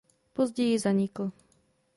Později 0.33 0.79
zanikl. 0.79 1.31